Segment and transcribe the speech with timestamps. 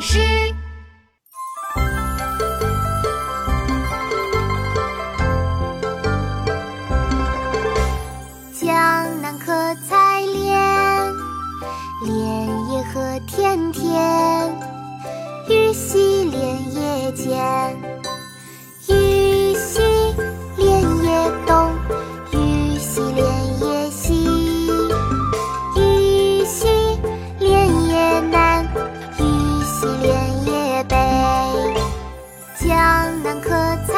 [0.00, 0.18] 诗。
[8.52, 9.52] 江南可
[9.88, 11.14] 采莲，
[12.04, 14.54] 莲叶何田田。
[15.48, 17.97] 鱼戏莲叶间，
[33.28, 33.50] 上课
[33.86, 33.97] 在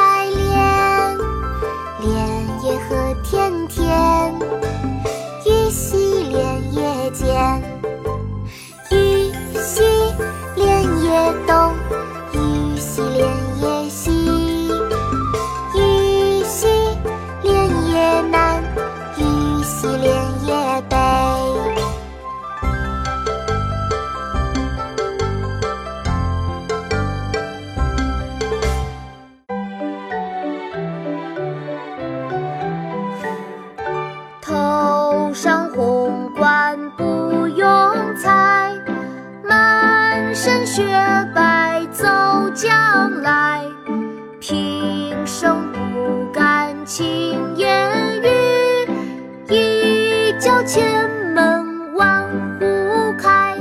[50.72, 52.24] 千门万
[52.60, 53.56] 户开。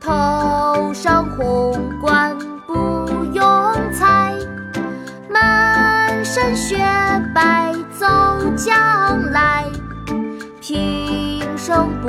[0.00, 2.34] 头上红冠
[2.66, 2.72] 不
[3.34, 3.44] 用
[3.92, 4.34] 裁，
[5.28, 6.78] 满身雪
[7.34, 8.06] 白走
[8.56, 9.66] 将来。
[10.62, 12.08] 平生不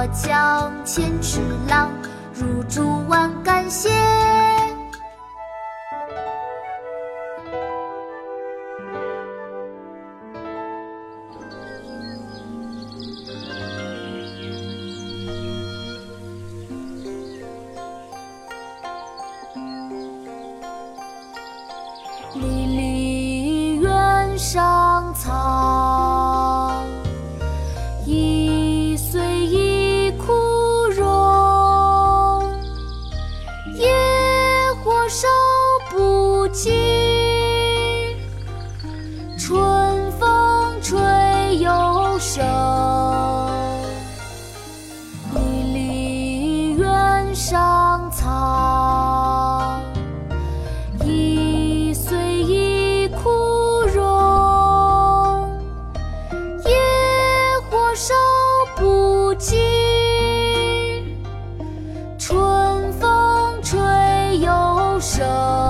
[0.00, 1.90] 过江千尺浪，
[2.32, 3.90] 入竹万竿斜。
[22.36, 25.59] 离离原上草，
[51.04, 53.28] 一岁一枯
[53.94, 55.48] 荣，
[56.64, 56.72] 野
[57.70, 58.14] 火烧
[58.76, 59.58] 不尽，
[62.18, 63.78] 春风吹
[64.38, 65.69] 又生。